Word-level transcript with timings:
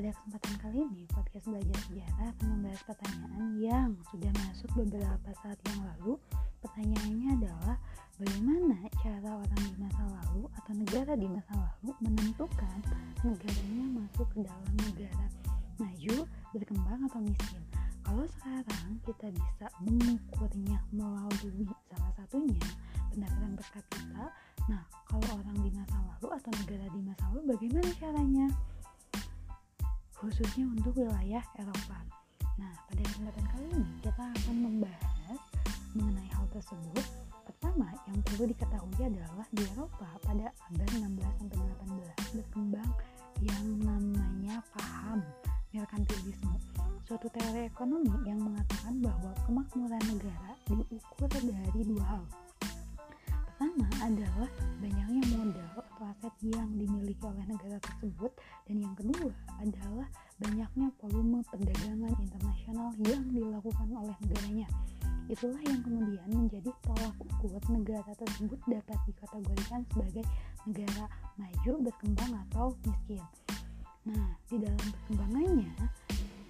Pada 0.00 0.16
kesempatan 0.16 0.54
kali 0.64 0.78
ini, 0.80 1.04
podcast 1.12 1.44
belajar 1.44 1.76
sejarah 1.84 2.32
akan 2.32 2.46
membahas 2.56 2.82
pertanyaan 2.88 3.48
yang 3.60 3.90
sudah 4.08 4.32
masuk 4.32 4.70
beberapa 4.72 5.30
saat 5.44 5.60
yang 5.68 5.80
lalu. 5.84 6.16
Pertanyaannya 6.64 7.28
adalah, 7.36 7.76
bagaimana 8.16 8.80
cara 8.96 9.28
orang 9.28 9.60
di 9.60 9.76
masa 9.76 10.00
lalu 10.08 10.48
atau 10.56 10.72
negara 10.72 11.12
di 11.20 11.28
masa 11.28 11.52
lalu 11.52 11.92
menentukan 12.00 12.78
negaranya 13.28 13.86
masuk 14.00 14.24
ke 14.32 14.40
dalam 14.40 14.72
negara 14.88 15.26
maju, 15.76 16.16
berkembang 16.56 17.00
atau 17.04 17.20
miskin? 17.20 17.62
Kalau 18.00 18.24
sekarang 18.40 18.88
kita 19.04 19.26
bisa 19.36 19.66
mengukurnya 19.84 20.80
melalui 20.96 21.68
salah 21.92 22.12
satunya 22.16 22.68
pendapatan 23.12 23.52
per 23.52 23.68
kapita. 23.68 24.32
Nah, 24.64 24.80
kalau 25.04 25.44
orang 25.44 25.60
di 25.60 25.68
masa 25.76 26.00
lalu 26.00 26.40
atau 26.40 26.52
negara 26.56 26.88
di 26.88 27.00
masa 27.04 27.22
lalu 27.36 27.52
bagaimana 27.52 27.90
caranya? 28.00 28.48
Khususnya 30.20 30.68
untuk 30.68 31.00
wilayah 31.00 31.40
Eropa. 31.56 31.98
Nah, 32.60 32.72
pada 32.92 33.02
kesempatan 33.08 33.44
kali 33.56 33.66
ini 33.72 33.88
kita 34.04 34.20
akan 34.20 34.56
membahas 34.60 35.40
mengenai 35.96 36.28
hal 36.36 36.44
tersebut. 36.52 37.06
Pertama, 37.48 37.88
yang 38.04 38.20
perlu 38.28 38.44
diketahui 38.52 39.00
adalah 39.00 39.48
di 39.48 39.64
Eropa 39.72 40.08
pada 40.20 40.52
abad 40.68 40.88
16 40.92 41.40
sampai 41.40 41.56
18 41.56 42.36
berkembang 42.36 42.90
yang 43.40 43.66
namanya 43.80 44.60
paham 44.76 45.24
merkantilisme 45.72 46.52
suatu 47.08 47.26
teori 47.32 47.66
ekonomi 47.66 48.12
yang 48.22 48.38
mengatakan 48.38 49.00
bahwa 49.02 49.32
kemakmuran 49.48 50.02
negara 50.06 50.52
diukur 50.68 51.26
dari 51.26 51.82
dua 51.82 52.04
hal 52.06 52.24
pertama 53.30 53.86
adalah 53.98 54.50
banyaknya 54.78 55.22
modal 55.34 55.69
atau 56.00 56.16
aset 56.16 56.32
yang 56.56 56.72
dimiliki 56.80 57.20
oleh 57.28 57.44
negara 57.44 57.76
tersebut. 57.76 58.32
Dan 58.64 58.80
yang 58.80 58.96
kedua 58.96 59.36
adalah 59.60 60.08
banyaknya 60.40 60.88
volume 60.96 61.44
perdagangan 61.52 62.14
internasional 62.16 62.88
yang 63.04 63.20
dilakukan 63.28 63.88
oleh 63.92 64.16
negaranya. 64.24 64.68
Itulah 65.28 65.60
yang 65.60 65.84
kemudian 65.84 66.24
menjadi 66.32 66.72
tolak 66.80 67.12
ukur 67.20 67.60
negara 67.68 68.12
tersebut 68.16 68.56
dapat 68.64 68.98
dikategorikan 69.04 69.80
sebagai 69.92 70.24
negara 70.64 71.04
maju, 71.36 71.72
berkembang 71.84 72.32
atau 72.48 72.72
miskin. 72.88 73.20
Nah, 74.08 74.40
di 74.48 74.56
dalam 74.56 74.80
perkembangannya 74.80 75.72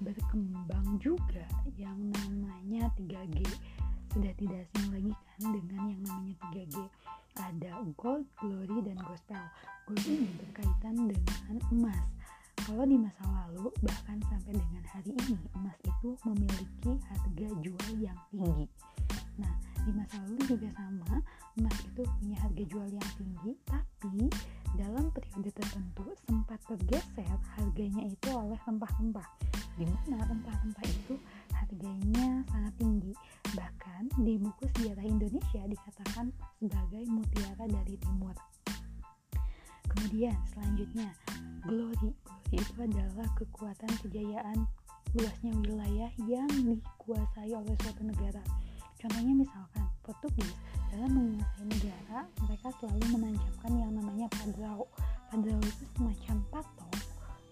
berkembang 0.00 0.96
juga 1.04 1.44
yang 1.76 2.00
namanya 2.00 2.88
3G 2.96 3.44
sudah 4.16 4.32
tidak 4.40 4.64
asing 4.72 4.88
lagi 4.88 5.12
kan 5.12 5.42
dengan 5.52 5.80
yang 5.92 6.02
namanya 6.08 6.34
3G 6.48 6.76
ada 7.34 7.82
gold, 7.98 8.22
glory, 8.38 8.78
dan 8.86 8.98
gospel. 9.02 9.42
Gold 9.90 10.04
ini 10.06 10.30
berkaitan 10.38 10.94
dengan 11.10 11.56
emas. 11.74 12.06
Kalau 12.54 12.86
di 12.86 12.96
masa 12.96 13.24
lalu 13.26 13.68
bahkan 13.82 14.22
sampai 14.30 14.54
dengan 14.54 14.84
hari 14.86 15.10
ini 15.10 15.36
emas 15.58 15.76
itu 15.82 16.14
memiliki 16.22 16.92
harga 17.10 17.48
jual 17.60 17.90
yang 17.98 18.18
tinggi. 18.30 18.66
Nah 19.36 19.52
di 19.82 19.90
masa 19.92 20.16
lalu 20.22 20.38
juga 20.46 20.68
sama 20.78 21.18
emas 21.58 21.76
itu 21.82 22.02
punya 22.06 22.36
harga 22.38 22.64
jual 22.70 22.88
yang 22.88 23.10
tinggi 23.18 23.52
tapi 23.66 24.30
dalam 24.78 25.10
periode 25.10 25.50
tertentu 25.54 26.06
sempat 26.24 26.58
tergeser 26.66 27.36
harganya 27.58 28.02
itu 28.06 28.28
oleh 28.30 28.58
rempah-rempah 28.64 29.28
di 29.74 29.84
mana 29.86 30.22
rempah-rempah 30.22 30.84
itu 30.86 31.14
harganya 31.74 32.46
sangat 32.54 32.74
tinggi. 32.78 33.12
Bahkan 33.50 34.02
di 34.22 34.38
buku 34.38 34.64
sejarah 34.78 35.02
Indonesia 35.10 35.62
dikatakan 35.66 36.30
sebagai 36.62 37.02
mutiara 37.10 37.66
dari 37.66 37.98
timur. 37.98 38.34
Kemudian 39.90 40.38
selanjutnya 40.54 41.10
glory. 41.66 42.14
Glory 42.14 42.14
itu 42.54 42.78
adalah 42.78 43.26
kekuatan 43.34 43.90
kejayaan 44.06 44.62
luasnya 45.18 45.50
wilayah 45.66 46.10
yang 46.30 46.46
dikuasai 46.46 47.50
oleh 47.50 47.74
suatu 47.82 48.06
negara. 48.06 48.42
Contohnya 49.02 49.34
misalkan 49.34 49.84
Portugis. 50.06 50.54
Dalam 50.94 51.10
menguasai 51.10 51.66
negara 51.66 52.22
mereka 52.46 52.70
selalu 52.78 53.18
menancapkan 53.18 53.72
yang 53.74 53.90
namanya 53.98 54.30
padrao 54.30 54.86
padrao 55.26 55.58
itu 55.58 55.84
semacam 55.98 56.36
patok 56.54 56.94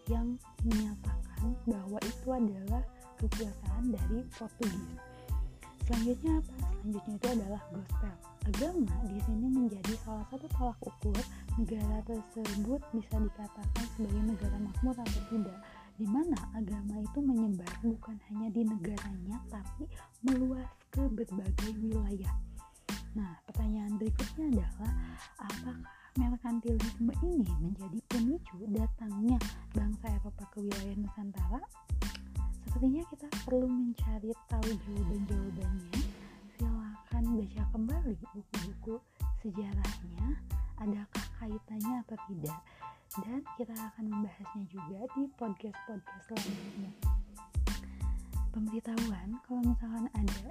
yang 0.07 0.39
menyatakan 0.63 1.51
bahwa 1.67 1.99
itu 2.07 2.29
adalah 2.31 2.87
kekuasaan 3.23 3.95
dari 3.95 4.19
Portugis. 4.35 4.99
Selanjutnya 5.87 6.33
apa? 6.43 6.55
Selanjutnya 6.83 7.15
itu 7.15 7.29
adalah 7.31 7.63
gospel. 7.71 8.15
Agama 8.43 8.95
di 9.07 9.19
sini 9.23 9.47
menjadi 9.47 9.95
salah 10.03 10.27
satu 10.27 10.47
tolak 10.51 10.79
ukur 10.83 11.19
negara 11.55 12.03
tersebut 12.03 12.81
bisa 12.91 13.15
dikatakan 13.23 13.87
sebagai 13.95 14.23
negara 14.35 14.57
makmur 14.59 14.97
atau 14.99 15.23
tidak 15.31 15.59
di 15.95 16.07
mana 16.11 16.35
agama 16.59 16.99
itu 16.99 17.19
menyebar 17.23 17.71
bukan 17.87 18.19
hanya 18.27 18.49
di 18.51 18.63
negaranya 18.67 19.37
tapi 19.47 19.87
meluas 20.27 20.67
ke 20.91 21.07
berbagai 21.07 21.71
wilayah. 21.79 22.35
Nah, 23.15 23.39
pertanyaan 23.47 23.95
berikutnya 24.01 24.59
adalah 24.59 24.93
apakah 25.39 25.79
merkantilisme 26.17 27.13
ini 27.23 27.53
menjadi 27.61 27.99
pemicu 28.09 28.59
datangnya 28.73 29.39
bangsa 29.77 30.07
Eropa 30.19 30.45
ke 30.51 30.59
wilayah 30.65 30.97
Nusantara? 30.99 31.61
Sepertinya 32.83 33.07
kita 33.15 33.29
perlu 33.47 33.69
mencari 33.71 34.31
tahu 34.51 34.69
jawaban-jawabannya. 34.75 36.03
Silakan 36.59 37.25
baca 37.39 37.63
kembali 37.71 38.15
buku-buku 38.35 38.99
sejarahnya, 39.39 40.27
adakah 40.83 41.27
kaitannya 41.39 42.03
atau 42.03 42.19
tidak. 42.27 42.59
Dan 43.23 43.47
kita 43.55 43.71
akan 43.71 44.05
membahasnya 44.11 44.67
juga 44.67 44.99
di 45.15 45.31
podcast-podcast 45.39 46.27
selanjutnya. 46.27 46.91
Pemberitahuan, 48.51 49.31
kalau 49.47 49.63
misalkan 49.63 50.11
ada 50.19 50.51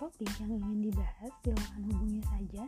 topik 0.00 0.32
yang 0.40 0.56
ingin 0.56 0.88
dibahas, 0.88 1.28
silakan 1.44 1.82
hubungi 1.92 2.24
saja. 2.24 2.64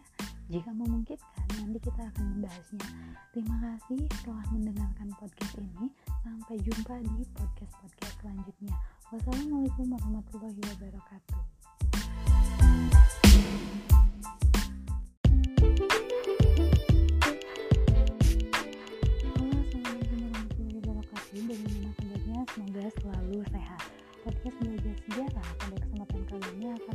Jika 0.53 0.69
memungkinkan, 0.69 1.48
nanti 1.65 1.78
kita 1.81 2.03
akan 2.12 2.25
membahasnya. 2.37 2.84
Terima 3.32 3.56
kasih 3.56 4.04
telah 4.20 4.44
mendengarkan 4.53 5.09
podcast 5.16 5.56
ini. 5.56 5.88
Sampai 6.21 6.60
jumpa 6.60 7.00
di 7.00 7.25
podcast-podcast 7.32 8.15
selanjutnya. 8.21 8.76
Wassalamualaikum 9.09 9.87
warahmatullahi 9.97 10.60
wabarakatuh. 10.76 11.72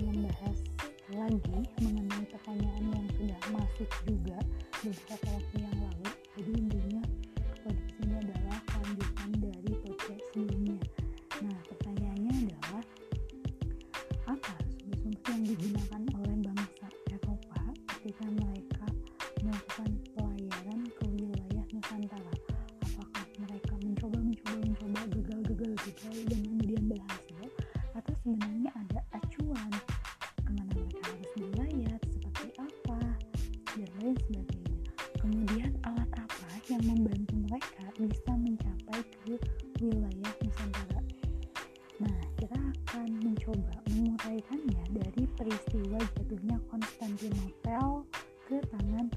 Membahas 0.07 0.57
lagi 1.11 1.59
mengenai 1.83 2.25
pertanyaan 2.31 2.83
yang 2.95 3.07
sudah 3.19 3.41
masuk 3.51 3.89
juga 4.07 4.16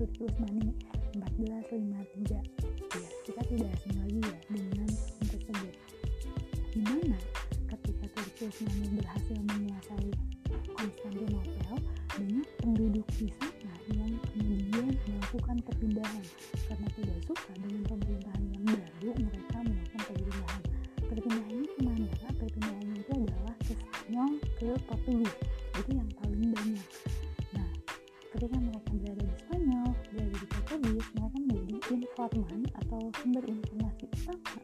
Turki 0.00 0.24
Utsmani 0.24 0.72
1453 1.12 2.32
ya 2.32 2.40
kita 3.20 3.42
tidak 3.52 3.68
asing 3.76 3.94
lagi 4.00 4.20
ya 4.24 4.36
dengan 4.48 4.88
tersebut. 5.28 5.74
Di 6.72 6.80
mana 6.88 7.20
ketika 7.68 8.08
Turki 8.16 8.48
Utsmani 8.48 8.96
berhasil 8.96 9.36
menguasai 9.44 10.10
Konstantinopel 10.72 11.76
banyak 12.16 12.48
penduduk 12.64 13.06
di 13.20 13.28
sana 13.28 13.76
yang 13.92 14.16
kemudian 14.32 14.88
melakukan 15.04 15.56
perpindahan 15.68 16.24
karena 16.64 16.88
tidak 16.96 17.18
suka 17.28 17.52
dengan 17.60 17.84
pemerintahan 17.84 18.44
yang 18.56 18.64
baru 18.72 19.10
mereka 19.20 19.56
melakukan 19.68 20.00
perpindahan. 20.08 20.62
Perpindahannya 21.12 21.68
ke 21.68 21.80
mana? 21.84 22.08
perpindahannya 22.40 22.96
itu 23.04 23.12
adalah 23.20 23.54
ke 23.60 23.72
Spanyol 23.76 24.32
ke 24.56 24.68
Portugis 24.88 25.49
informan 32.10 32.66
atau 32.82 32.98
sumber 33.22 33.46
informasi 33.46 34.10
utama 34.10 34.58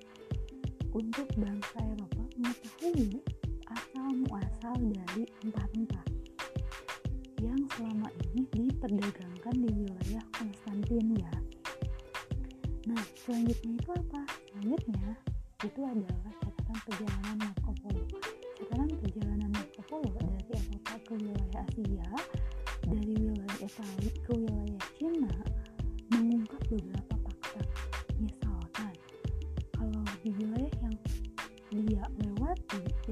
untuk 0.90 1.28
bangsa 1.38 1.78
Eropa 1.78 2.24
mengetahui 2.34 3.22
asal 3.70 4.06
muasal 4.26 4.74
dari 4.82 5.22
rempah-rempah 5.46 6.06
yang 7.38 7.62
selama 7.78 8.10
ini 8.34 8.42
diperdagangkan 8.50 9.54
di 9.62 9.70
wilayah 9.70 10.24
Konstantinia. 10.34 11.30
Nah, 12.90 13.02
selanjutnya 13.14 13.78
itu 13.78 13.90
apa? 13.94 14.20
Selanjutnya 14.50 15.06
itu 15.62 15.80
adalah 15.86 16.32
catatan 16.42 16.78
perjalanan 16.82 17.36
Marco 17.46 17.70
Polo. 17.78 18.04
Catatan 18.58 18.90
perjalanan 18.98 19.50
Marco 19.54 19.82
Polo 19.86 20.10
dari 20.18 20.50
Eropa 20.50 20.94
ke 20.98 21.12
wilayah 21.14 21.62
Asia, 21.62 22.10
dari 22.82 23.14
wilayah 23.14 23.58
Italia 23.62 24.12
ke 24.26 24.32
wilayah 24.34 24.84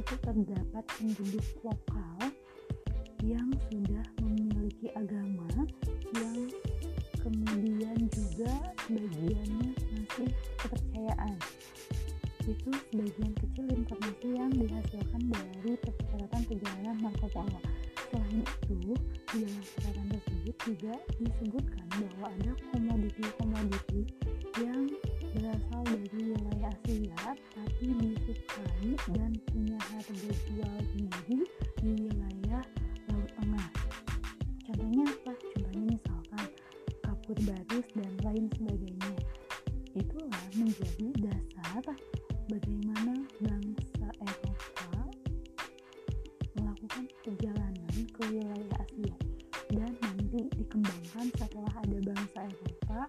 itu 0.05 0.21
terdapat 0.21 0.85
penduduk 1.01 1.47
lokal 1.65 2.29
yang 3.25 3.49
sudah 3.73 4.05
memiliki 4.21 4.93
agama 4.93 5.49
yang 6.13 6.45
kemudian 7.25 7.97
juga 8.13 8.53
bagiannya 8.85 9.73
masih 9.73 10.29
kepercayaan. 10.61 11.41
Itu 12.45 12.69
sebagian 12.93 13.33
kecil 13.33 13.65
informasi 13.73 14.29
yang 14.29 14.53
dihasilkan 14.53 15.23
dari 15.33 15.73
catatan 15.81 16.43
perjalanan 16.53 16.97
Marco 17.01 17.27
Polo. 17.33 17.61
Selain 18.13 18.45
itu 18.45 18.93
di 19.33 19.37
dalam 19.41 19.65
catatan 19.73 20.07
tersebut 20.13 20.57
juga 20.69 20.95
disebutkan 21.17 21.87
bahwa 21.97 22.27
ada 22.29 22.53
komoditi-komoditi 22.77 24.01
yang 24.61 24.85
berasal 25.35 25.83
dari 25.83 26.09
wilayah 26.15 26.71
Asia 26.71 27.35
tapi 27.59 27.87
disukai 27.99 28.95
dan 29.19 29.35
punya 29.51 29.79
harga 29.91 30.31
jual 30.47 30.77
tinggi 30.95 31.39
di 31.83 31.91
wilayah 32.07 32.63
Laut 33.11 33.31
Tengah. 33.43 33.69
Contohnya 34.63 35.05
apa? 35.11 35.33
Contohnya 35.35 35.83
misalkan 35.91 36.47
kapur 37.03 37.39
baris 37.43 37.87
dan 37.99 38.13
lain 38.23 38.47
sebagainya. 38.55 39.15
Itulah 39.99 40.45
menjadi 40.55 41.09
dasar 41.19 41.83
bagaimana 42.47 43.15
bangsa 43.43 44.07
Eropa 44.23 45.03
melakukan 46.55 47.05
perjalanan 47.27 47.95
ke 48.15 48.23
wilayah 48.31 48.79
Asia 48.87 49.17
dan 49.75 49.91
nanti 49.99 50.47
dikembangkan 50.63 51.27
setelah 51.35 51.75
ada 51.83 51.99
bangsa 52.07 52.39
Eropa 52.47 53.01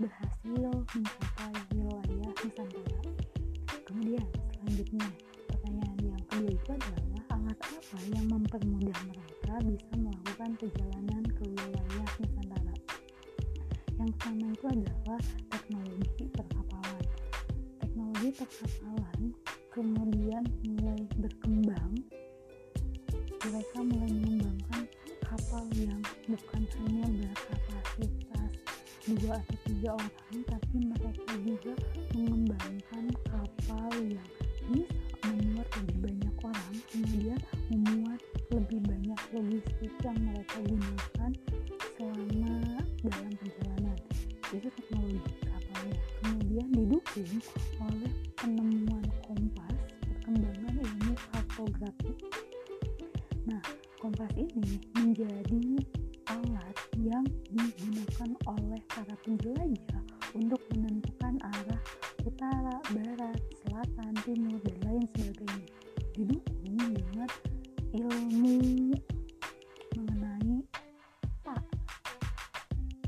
berhasil 0.00 0.72
apa 7.90 8.06
yang 8.14 8.30
mempermudah 8.30 8.98
mereka 9.02 9.54
bisa 9.66 9.90
melakukan 9.98 10.54
perjalanan 10.62 11.26
ke 11.26 11.42
wilayah 11.42 11.84
Nusantara. 11.98 12.74
Yang 13.98 14.10
pertama 14.14 14.46
itu 14.54 14.66
adalah 14.70 15.20
teknologi 15.50 16.24
perkapalan. 16.30 17.04
Teknologi 17.82 18.28
perkapalan 18.38 19.20
kemudian 19.74 20.44
mulai 20.70 21.02
berkembang. 21.18 21.92
Mereka 23.42 23.78
mulai 23.82 24.10
mengembangkan 24.22 24.82
kapal 25.26 25.66
yang 25.74 25.98
bukan 26.30 26.62
hanya 26.86 27.10
berkapasitas 27.10 28.54
dua 29.18 29.34
atau 29.34 29.58
tiga 29.66 29.98
orang 29.98 30.38
tapi 30.46 30.76
mereka 30.78 31.34
juga 31.42 31.74
mereka 40.30 40.56
gunakan 40.62 41.32
selama 41.98 42.54
dalam 43.02 43.32
perjalanan. 43.34 43.98
Itu 44.50 44.68
teknologi 44.70 45.32
kapalnya 45.46 45.94
kemudian 46.22 46.66
didukung 46.70 47.32
oleh 47.82 48.12
penemuan 48.38 49.06
kompas 49.26 49.76
perkembangan 50.06 50.74
ilmu 50.78 51.12
kartografi. 51.34 52.12
Nah 53.46 53.62
kompas 53.98 54.32
ini 54.38 54.78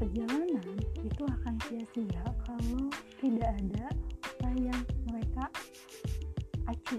perjalanan 0.02 0.66
itu 0.98 1.22
akan 1.22 1.54
sia-sia 1.70 2.26
kalau 2.42 2.90
tidak 3.22 3.54
ada 3.54 3.86
apa 4.18 4.50
yang 4.58 4.80
mereka 5.06 5.46
acu. 6.66 6.98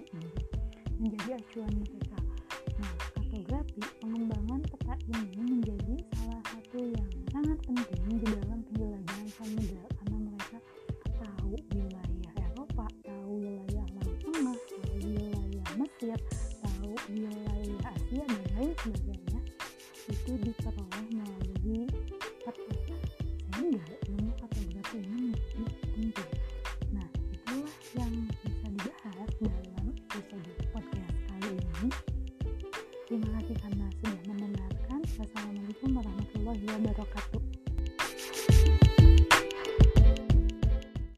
Menjadi 1.04 1.36
acuan 1.36 1.84
mereka. 1.84 2.20
Nah 2.80 2.96
kartografi 3.12 3.84
pengembangan 4.00 4.64
peta 4.72 4.96
ini 5.12 5.36
menjadi 5.36 5.73